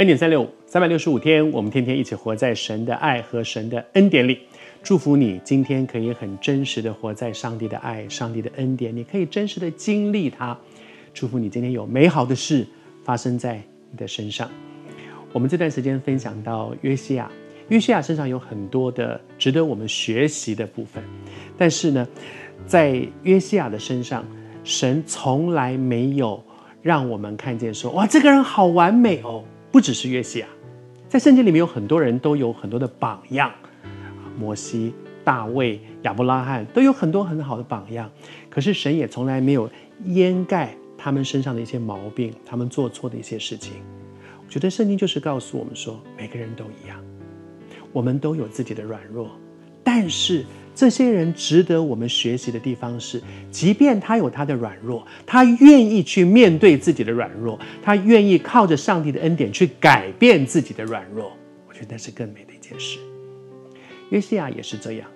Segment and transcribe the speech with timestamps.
[0.00, 4.38] 恩典三六五，三百六十五天，我们天天一起活在神的爱和神的恩典里。
[4.82, 10.56] 祝福你今天可以很真实的活在上帝的爱、上帝的恩典，你可以真实的经历它。
[11.12, 12.66] 祝福你今天有美好的事
[13.04, 14.50] 发生在你的身上。
[15.34, 17.30] 我们这段时间分享到约西亚，
[17.68, 21.04] 约西亚身上有很多的值得我们学习的部分，
[21.58, 22.08] 但是呢，
[22.66, 24.26] 在约西亚的身上，
[24.64, 26.42] 神从来没有
[26.80, 29.44] 让我们看见说，哇，这个人好完美哦。
[29.72, 30.46] 不只是约西亚，
[31.08, 33.52] 在圣经里面有很多人都有很多的榜样，
[34.38, 34.92] 摩西、
[35.24, 38.10] 大卫、亚伯拉罕都有很多很好的榜样。
[38.48, 39.70] 可是神也从来没有
[40.06, 43.74] 掩盖他们身上的一些毛病，他们做错的一些事情。
[44.44, 47.00] 我觉得圣经就是告诉我们说，每个人都一样，
[47.92, 49.30] 我们都有自己的软弱，
[49.84, 50.44] 但是。
[50.80, 61.30] 这些人值得我们学习的地方是，即便他有他的软弱，他愿意去面对自己的软弱，他愿意靠着上帝的恩典去改变自己的软弱。
[61.68, 62.98] 我觉得那是更美的一件事。
[64.08, 65.06] 约西亚也是这样，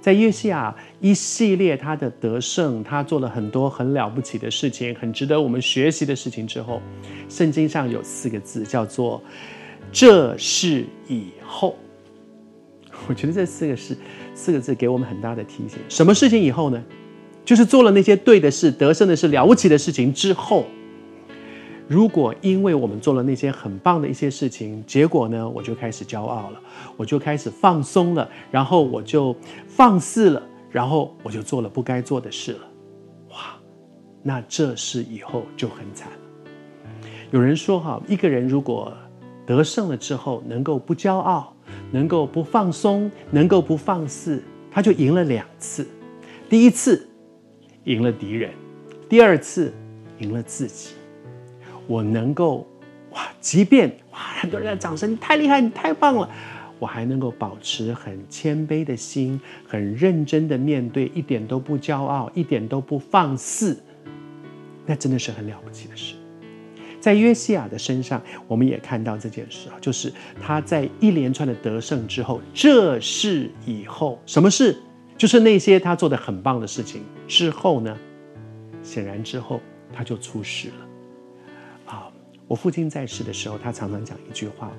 [0.00, 6.80] 在约西亚一系列他的得胜，他做了很多很了不起的事情，很值得我们学习的事情之后，
[7.28, 9.22] 圣经上有四个字叫做
[9.92, 11.76] “这是以后”。
[13.08, 13.94] 我觉得这四个是。
[14.34, 16.82] 四个字给我们很大的提醒：什么事情以后呢？
[17.44, 20.64] 就是做了那些对的事、得胜的事、了不起的事情之后，
[21.88, 26.60] 如果因为我们做了那些很棒的一些事情，结果呢，我就开始骄傲了，
[26.96, 29.34] 我就开始放松了，然后我就
[29.66, 32.60] 放肆了，然后我就做了不该做的事了。
[33.30, 33.36] 哇，
[34.22, 36.18] 那这事以后就很惨了。
[37.32, 38.92] 有人说哈，一个人如果
[39.44, 41.52] 得胜了之后，能够不骄傲。
[41.92, 45.86] 能够不放松，能够不放肆，他就赢了两次。
[46.48, 47.08] 第一次
[47.84, 48.50] 赢了敌人，
[49.08, 49.72] 第二次
[50.18, 50.94] 赢了自己。
[51.86, 52.66] 我能够
[53.12, 56.28] 哇，即便哇，很多人的掌声，你太厉害，你太棒了，
[56.78, 63.78] 我还能够保持很谦卑的心，很认真的面对，一点都不骄傲，一点都不放肆，
[64.86, 66.14] 那真的是很了不起的事。
[67.02, 74.80] 在约西亚的身上，我们也看到这件事啊，就是他在一连串的得胜之后，这事以后，什么事？
[75.18, 77.98] 就是那些他做的很棒的事情之后呢，
[78.84, 79.60] 显然之后
[79.92, 81.92] 他就出事了。
[81.92, 82.12] 啊，
[82.46, 84.70] 我父亲在世的时候，他常常讲一句话，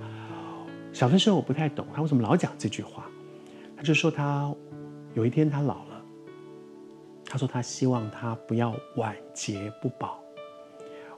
[0.93, 3.05] 小的时候我不太懂他为什么老讲这句话，
[3.75, 4.49] 他就说他
[5.13, 6.01] 有一天他老了，
[7.25, 10.22] 他说他希望他不要晚节不保。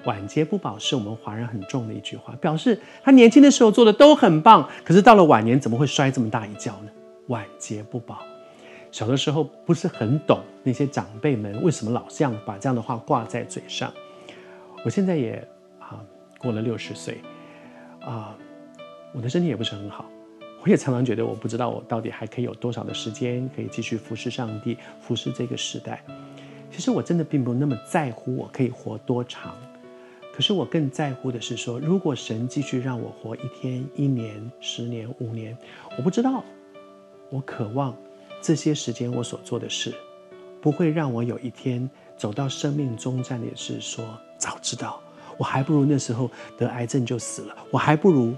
[0.05, 6.91] 晚节不保是我们华人很重的一句话，表示他年轻的时候做的都很棒，可是到了晚年怎么会摔这么大一跤呢？
[7.27, 8.19] 晚节不保，
[8.91, 13.91] 小的时候不是很懂那些长辈们为什么老这样把这样的话挂在嘴上。
[14.83, 15.45] 我现在也
[15.79, 15.99] 啊
[16.37, 17.17] 过了六十岁，
[18.01, 18.35] 啊，
[19.11, 20.05] 我的身体也不是很好，
[20.63, 26.03] 我也常常觉得我不知道我到底还可以有多少的时间可以继续服侍上帝，服侍这个时代。
[26.69, 29.55] 其实我真的并不那么在乎我可以活多长。
[30.35, 35.57] 可是我更在乎的是说，如果神继续让我活一天、一年、十年、五年，
[35.97, 36.43] 我不知道。
[37.29, 37.95] 我渴望
[38.41, 39.95] 这些时间我所做的事，
[40.61, 44.05] 不会让我有一天走到生命终站的是说，
[44.37, 45.01] 早知道
[45.37, 48.35] 我还不如那时候得癌症就死了，我还不如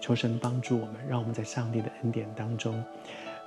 [0.00, 2.82] 求神帮助我们，让我们在上帝的恩典当中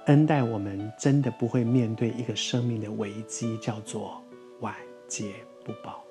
[0.05, 4.23] 恩待我们，真的不会面对一个生命的危机，叫做
[4.61, 4.73] 晚
[5.09, 5.33] 节
[5.63, 6.08] 不保。